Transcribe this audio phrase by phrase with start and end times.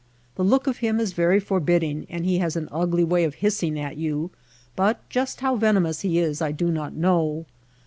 [0.33, 3.77] The look of him is very forbidding and he has an ugly way of hissing
[3.77, 4.31] at you;
[4.75, 7.45] but just how venomous he is I do not know.